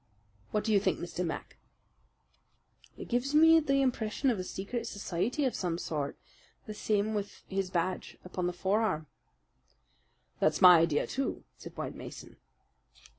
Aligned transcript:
"What 0.49 0.63
do 0.63 0.73
you 0.73 0.79
think, 0.79 0.97
Mr. 0.97 1.23
Mac?" 1.23 1.57
"It 2.97 3.07
gives 3.07 3.35
me 3.35 3.59
the 3.59 3.83
impression 3.83 4.31
of 4.31 4.39
a 4.39 4.43
secret 4.43 4.87
society 4.87 5.45
of 5.45 5.53
some 5.53 5.77
sort; 5.77 6.17
the 6.65 6.73
same 6.73 7.13
with 7.13 7.43
his 7.47 7.69
badge 7.69 8.17
upon 8.25 8.47
the 8.47 8.51
forearm." 8.53 9.05
"That's 10.39 10.59
my 10.59 10.79
idea, 10.79 11.05
too," 11.05 11.43
said 11.55 11.77
White 11.77 11.93
Mason. 11.93 12.37